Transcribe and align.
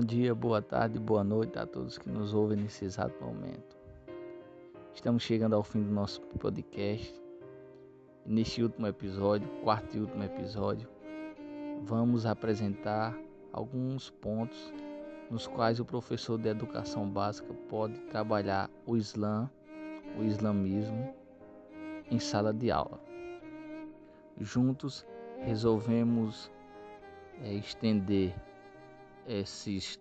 Bom 0.00 0.06
dia, 0.06 0.34
boa 0.34 0.62
tarde, 0.62 0.98
boa 0.98 1.22
noite 1.22 1.58
a 1.58 1.66
todos 1.66 1.98
que 1.98 2.08
nos 2.08 2.32
ouvem 2.32 2.56
nesse 2.56 2.86
exato 2.86 3.22
momento. 3.22 3.76
Estamos 4.94 5.22
chegando 5.22 5.54
ao 5.54 5.62
fim 5.62 5.82
do 5.82 5.92
nosso 5.92 6.22
podcast. 6.38 7.14
Neste 8.24 8.62
último 8.62 8.86
episódio, 8.86 9.46
quarto 9.62 9.94
e 9.94 10.00
último 10.00 10.24
episódio, 10.24 10.88
vamos 11.82 12.24
apresentar 12.24 13.14
alguns 13.52 14.08
pontos 14.08 14.72
nos 15.30 15.46
quais 15.46 15.80
o 15.80 15.84
professor 15.84 16.38
de 16.38 16.48
educação 16.48 17.06
básica 17.06 17.52
pode 17.68 18.00
trabalhar 18.06 18.70
o 18.86 18.96
Islã, 18.96 19.50
o 20.18 20.24
islamismo, 20.24 21.14
em 22.10 22.18
sala 22.18 22.54
de 22.54 22.70
aula. 22.70 22.98
Juntos 24.38 25.04
resolvemos 25.42 26.50
é, 27.44 27.52
estender 27.52 28.34
esses 29.26 29.98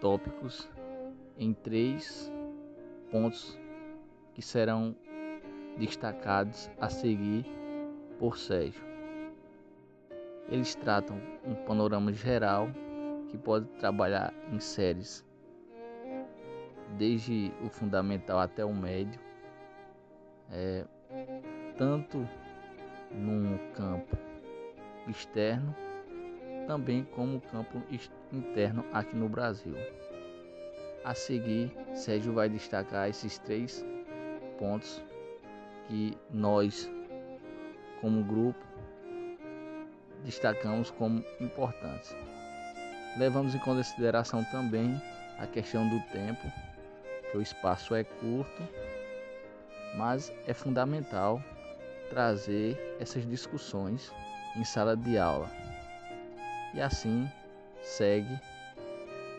tópicos 0.00 0.68
em 1.38 1.52
três 1.52 2.30
pontos 3.10 3.58
que 4.34 4.42
serão 4.42 4.94
destacados 5.78 6.70
a 6.80 6.88
seguir 6.88 7.44
por 8.18 8.38
Sérgio. 8.38 8.84
Eles 10.48 10.74
tratam 10.74 11.20
um 11.44 11.54
panorama 11.66 12.12
geral 12.12 12.68
que 13.28 13.36
pode 13.36 13.66
trabalhar 13.78 14.32
em 14.52 14.60
séries 14.60 15.24
desde 16.96 17.52
o 17.64 17.68
fundamental 17.68 18.38
até 18.38 18.64
o 18.64 18.72
médio, 18.72 19.20
é, 20.50 20.84
tanto 21.76 22.26
num 23.10 23.58
campo 23.74 24.16
externo, 25.08 25.74
também 26.66 27.04
como 27.04 27.40
campo 27.40 27.82
interno 28.32 28.84
aqui 28.92 29.16
no 29.16 29.28
Brasil. 29.28 29.74
A 31.04 31.14
seguir, 31.14 31.72
Sérgio 31.94 32.32
vai 32.32 32.48
destacar 32.48 33.08
esses 33.08 33.38
três 33.38 33.84
pontos 34.58 35.02
que 35.86 36.16
nós, 36.30 36.90
como 38.00 38.24
grupo, 38.24 38.58
destacamos 40.24 40.90
como 40.90 41.24
importantes. 41.40 42.14
Levamos 43.16 43.54
em 43.54 43.58
consideração 43.60 44.44
também 44.50 45.00
a 45.38 45.46
questão 45.46 45.88
do 45.88 46.00
tempo, 46.10 46.52
que 47.30 47.38
o 47.38 47.42
espaço 47.42 47.94
é 47.94 48.02
curto, 48.02 48.62
mas 49.96 50.32
é 50.46 50.52
fundamental 50.52 51.40
trazer 52.10 52.96
essas 53.00 53.26
discussões 53.26 54.12
em 54.56 54.64
sala 54.64 54.96
de 54.96 55.16
aula. 55.18 55.50
E 56.76 56.80
assim 56.82 57.26
segue 57.82 58.38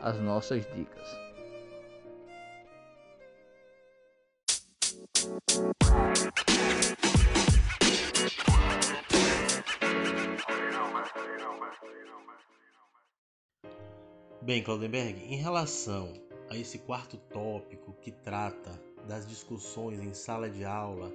as 0.02 0.19
nossas 0.19 0.66
dicas. 0.73 1.07
Bem, 14.41 14.63
Claudenberg, 14.63 15.21
em 15.25 15.35
relação 15.35 16.11
a 16.49 16.58
esse 16.58 16.80
quarto 16.80 17.17
tópico 17.17 17.93
que 18.02 18.09
trata 18.11 18.81
das 19.08 19.27
discussões 19.27 19.99
em 19.99 20.11
sala 20.11 20.49
de 20.49 20.65
aula 20.65 21.13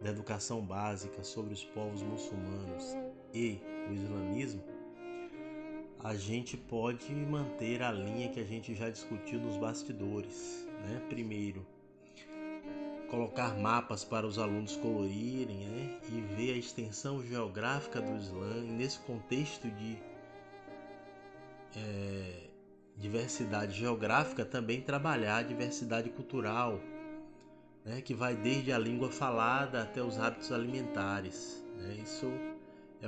da 0.00 0.10
educação 0.10 0.60
básica 0.64 1.24
sobre 1.24 1.52
os 1.52 1.64
povos 1.64 2.00
muçulmanos 2.00 2.94
e 3.32 3.60
o 3.88 3.92
islamismo, 3.92 4.73
a 6.04 6.14
gente 6.14 6.54
pode 6.54 7.14
manter 7.14 7.82
a 7.82 7.90
linha 7.90 8.28
que 8.28 8.38
a 8.38 8.44
gente 8.44 8.74
já 8.74 8.90
discutiu 8.90 9.40
nos 9.40 9.56
bastidores. 9.56 10.68
Né? 10.84 11.00
Primeiro, 11.08 11.66
colocar 13.08 13.56
mapas 13.58 14.04
para 14.04 14.26
os 14.26 14.38
alunos 14.38 14.76
colorirem 14.76 15.66
né? 15.66 15.98
e 16.10 16.20
ver 16.36 16.52
a 16.52 16.56
extensão 16.58 17.24
geográfica 17.24 18.02
do 18.02 18.18
Islã 18.18 18.62
nesse 18.64 18.98
contexto 18.98 19.66
de 19.70 19.96
é, 21.74 22.48
diversidade 22.98 23.72
geográfica, 23.72 24.44
também 24.44 24.82
trabalhar 24.82 25.38
a 25.38 25.42
diversidade 25.42 26.10
cultural, 26.10 26.80
né, 27.82 28.02
que 28.02 28.12
vai 28.12 28.36
desde 28.36 28.72
a 28.72 28.78
língua 28.78 29.10
falada 29.10 29.82
até 29.82 30.02
os 30.02 30.18
hábitos 30.18 30.52
alimentares. 30.52 31.64
Né? 31.78 31.96
Isso 32.02 32.30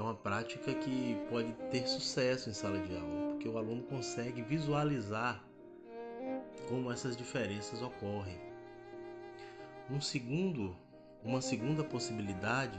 uma 0.07 0.15
prática 0.15 0.73
que 0.73 1.17
pode 1.29 1.53
ter 1.71 1.87
sucesso 1.89 2.49
em 2.49 2.53
sala 2.53 2.79
de 2.79 2.97
aula, 2.97 3.33
porque 3.33 3.49
o 3.49 3.59
aluno 3.59 3.83
consegue 3.83 4.41
visualizar 4.41 5.45
como 6.69 6.93
essas 6.93 7.17
diferenças 7.17 7.83
ocorrem. 7.83 8.41
Um 9.91 10.01
segundo, 10.01 10.77
uma 11.25 11.41
segunda 11.41 11.83
possibilidade 11.83 12.79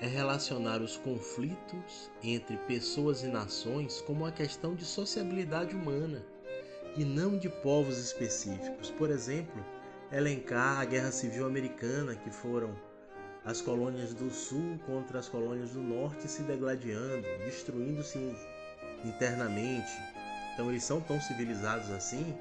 é 0.00 0.06
relacionar 0.06 0.80
os 0.80 0.96
conflitos 0.96 2.10
entre 2.22 2.56
pessoas 2.58 3.24
e 3.24 3.26
nações 3.26 4.00
como 4.00 4.20
uma 4.20 4.32
questão 4.32 4.76
de 4.76 4.84
sociabilidade 4.84 5.74
humana 5.74 6.24
e 6.96 7.04
não 7.04 7.38
de 7.38 7.48
povos 7.48 7.98
específicos. 7.98 8.88
Por 8.90 9.10
exemplo, 9.10 9.64
elencar 10.12 10.78
a 10.78 10.84
Guerra 10.84 11.10
Civil 11.10 11.44
Americana, 11.44 12.14
que 12.14 12.30
foram 12.30 12.72
as 13.44 13.60
colônias 13.60 14.14
do 14.14 14.30
Sul 14.30 14.78
contra 14.86 15.18
as 15.18 15.28
colônias 15.28 15.70
do 15.70 15.80
Norte 15.80 16.28
se 16.28 16.42
degladiando, 16.42 17.26
destruindo-se 17.44 18.18
internamente. 19.04 19.92
Então 20.54 20.70
eles 20.70 20.84
são 20.84 21.00
tão 21.00 21.20
civilizados 21.20 21.90
assim 21.90 22.36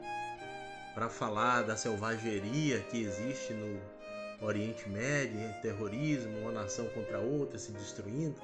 para 0.93 1.09
falar 1.09 1.63
da 1.63 1.75
selvageria 1.75 2.81
que 2.81 3.01
existe 3.01 3.53
no 3.53 3.79
Oriente 4.45 4.87
Médio, 4.89 5.39
terrorismo, 5.61 6.39
uma 6.39 6.51
nação 6.51 6.87
contra 6.89 7.19
outra 7.19 7.57
se 7.57 7.71
destruindo. 7.71 8.35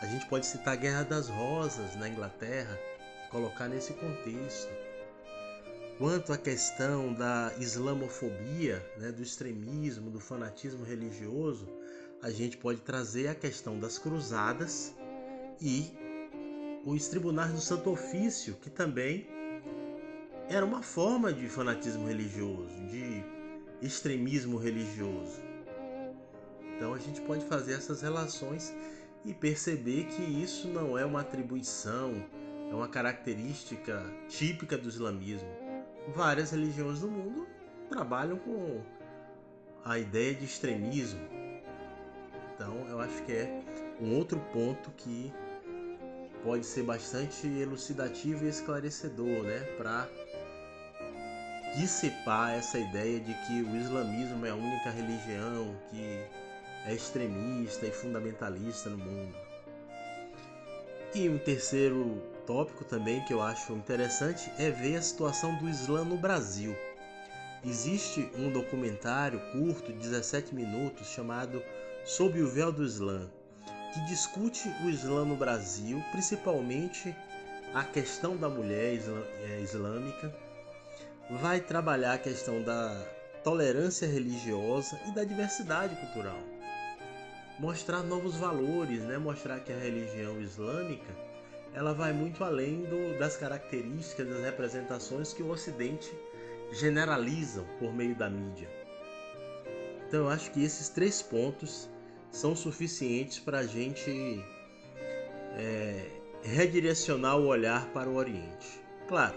A 0.00 0.06
gente 0.06 0.26
pode 0.26 0.46
citar 0.46 0.74
a 0.74 0.76
Guerra 0.76 1.02
das 1.02 1.28
Rosas 1.28 1.94
na 1.96 2.08
Inglaterra 2.08 2.78
e 3.26 3.30
colocar 3.30 3.68
nesse 3.68 3.92
contexto. 3.94 4.89
Quanto 6.00 6.32
à 6.32 6.38
questão 6.38 7.12
da 7.12 7.52
islamofobia, 7.58 8.82
né, 8.96 9.12
do 9.12 9.22
extremismo, 9.22 10.10
do 10.10 10.18
fanatismo 10.18 10.82
religioso, 10.82 11.68
a 12.22 12.30
gente 12.30 12.56
pode 12.56 12.80
trazer 12.80 13.28
a 13.28 13.34
questão 13.34 13.78
das 13.78 13.98
cruzadas 13.98 14.94
e 15.60 15.92
os 16.86 17.06
tribunais 17.08 17.52
do 17.52 17.60
Santo 17.60 17.90
Ofício, 17.90 18.54
que 18.62 18.70
também 18.70 19.26
era 20.48 20.64
uma 20.64 20.82
forma 20.82 21.30
de 21.34 21.46
fanatismo 21.50 22.08
religioso, 22.08 22.80
de 22.86 23.22
extremismo 23.82 24.56
religioso. 24.56 25.42
Então 26.76 26.94
a 26.94 26.98
gente 26.98 27.20
pode 27.20 27.44
fazer 27.44 27.74
essas 27.74 28.00
relações 28.00 28.74
e 29.22 29.34
perceber 29.34 30.04
que 30.04 30.22
isso 30.22 30.66
não 30.66 30.96
é 30.96 31.04
uma 31.04 31.20
atribuição, 31.20 32.14
é 32.70 32.74
uma 32.74 32.88
característica 32.88 34.02
típica 34.30 34.78
do 34.78 34.88
islamismo 34.88 35.68
várias 36.08 36.50
religiões 36.50 37.00
do 37.00 37.08
mundo 37.08 37.46
trabalham 37.88 38.38
com 38.38 38.80
a 39.84 39.98
ideia 39.98 40.34
de 40.34 40.44
extremismo. 40.44 41.20
Então, 42.54 42.74
eu 42.88 43.00
acho 43.00 43.22
que 43.24 43.32
é 43.32 43.62
um 44.00 44.16
outro 44.16 44.38
ponto 44.52 44.90
que 44.92 45.32
pode 46.42 46.64
ser 46.64 46.82
bastante 46.82 47.46
elucidativo 47.46 48.44
e 48.44 48.48
esclarecedor, 48.48 49.42
né, 49.42 49.60
para 49.76 50.08
dissipar 51.76 52.54
essa 52.54 52.78
ideia 52.78 53.20
de 53.20 53.32
que 53.46 53.62
o 53.62 53.76
islamismo 53.76 54.44
é 54.44 54.50
a 54.50 54.54
única 54.54 54.90
religião 54.90 55.76
que 55.90 56.02
é 56.86 56.94
extremista 56.94 57.86
e 57.86 57.90
fundamentalista 57.90 58.90
no 58.90 58.98
mundo. 58.98 59.49
E 61.12 61.28
um 61.28 61.38
terceiro 61.38 62.22
tópico 62.46 62.84
também 62.84 63.24
que 63.24 63.32
eu 63.32 63.42
acho 63.42 63.72
interessante 63.72 64.48
é 64.56 64.70
ver 64.70 64.96
a 64.96 65.02
situação 65.02 65.56
do 65.56 65.68
Islã 65.68 66.04
no 66.04 66.16
Brasil. 66.16 66.76
Existe 67.64 68.30
um 68.38 68.48
documentário 68.48 69.40
curto, 69.50 69.92
17 69.92 70.54
minutos, 70.54 71.08
chamado 71.08 71.60
Sob 72.04 72.40
o 72.40 72.48
Véu 72.48 72.70
do 72.70 72.84
Islã, 72.84 73.28
que 73.92 74.00
discute 74.06 74.68
o 74.84 74.88
Islã 74.88 75.24
no 75.24 75.34
Brasil, 75.34 76.00
principalmente 76.12 77.14
a 77.74 77.82
questão 77.82 78.36
da 78.36 78.48
mulher 78.48 78.96
é, 79.48 79.60
islâmica, 79.60 80.32
vai 81.28 81.60
trabalhar 81.60 82.14
a 82.14 82.18
questão 82.18 82.62
da 82.62 83.04
tolerância 83.42 84.06
religiosa 84.06 84.98
e 85.08 85.10
da 85.10 85.24
diversidade 85.24 85.96
cultural. 85.96 86.38
Mostrar 87.60 88.02
novos 88.02 88.36
valores, 88.36 89.02
né? 89.02 89.18
mostrar 89.18 89.60
que 89.60 89.70
a 89.70 89.76
religião 89.76 90.40
islâmica 90.40 91.14
ela 91.74 91.92
vai 91.92 92.10
muito 92.10 92.42
além 92.42 92.84
do, 92.84 93.18
das 93.18 93.36
características 93.36 94.26
das 94.26 94.40
representações 94.40 95.34
que 95.34 95.42
o 95.42 95.50
Ocidente 95.50 96.10
generalizam 96.72 97.66
por 97.78 97.92
meio 97.92 98.14
da 98.14 98.30
mídia. 98.30 98.66
Então 100.08 100.20
eu 100.20 100.28
acho 100.30 100.50
que 100.52 100.64
esses 100.64 100.88
três 100.88 101.20
pontos 101.20 101.86
são 102.32 102.56
suficientes 102.56 103.38
para 103.38 103.58
a 103.58 103.66
gente 103.66 104.42
é, 105.58 106.06
redirecionar 106.42 107.36
o 107.36 107.46
olhar 107.46 107.92
para 107.92 108.08
o 108.08 108.14
Oriente. 108.14 108.80
Claro, 109.06 109.36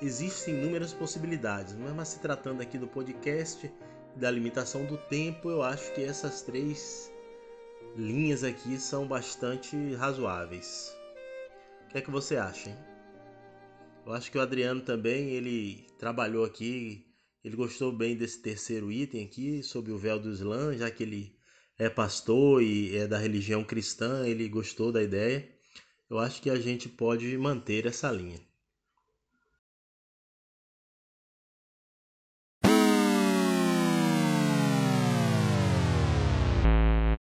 existem 0.00 0.54
inúmeras 0.54 0.92
possibilidades, 0.92 1.74
mas 1.74 2.06
se 2.06 2.20
tratando 2.20 2.60
aqui 2.60 2.78
do 2.78 2.86
podcast 2.86 3.68
da 4.14 4.30
limitação 4.30 4.84
do 4.84 4.96
tempo, 4.96 5.50
eu 5.50 5.60
acho 5.60 5.92
que 5.92 6.04
essas 6.04 6.40
três 6.40 7.12
linhas 7.96 8.42
aqui 8.42 8.78
são 8.78 9.06
bastante 9.06 9.94
razoáveis. 9.94 10.94
O 11.86 11.88
que 11.88 11.98
é 11.98 12.00
que 12.00 12.10
você 12.10 12.36
acha, 12.36 12.70
hein? 12.70 12.76
Eu 14.04 14.12
acho 14.12 14.30
que 14.30 14.36
o 14.36 14.40
Adriano 14.40 14.80
também, 14.80 15.30
ele 15.30 15.86
trabalhou 15.98 16.44
aqui, 16.44 17.06
ele 17.42 17.56
gostou 17.56 17.92
bem 17.92 18.16
desse 18.16 18.42
terceiro 18.42 18.90
item 18.90 19.24
aqui, 19.24 19.62
sobre 19.62 19.92
o 19.92 19.98
véu 19.98 20.18
do 20.18 20.30
Islã, 20.30 20.76
já 20.76 20.90
que 20.90 21.02
ele 21.02 21.38
é 21.78 21.88
pastor 21.88 22.62
e 22.62 22.96
é 22.96 23.06
da 23.06 23.18
religião 23.18 23.64
cristã, 23.64 24.26
ele 24.26 24.48
gostou 24.48 24.92
da 24.92 25.02
ideia. 25.02 25.48
Eu 26.10 26.18
acho 26.18 26.42
que 26.42 26.50
a 26.50 26.56
gente 26.56 26.88
pode 26.88 27.36
manter 27.38 27.86
essa 27.86 28.10
linha. 28.10 28.40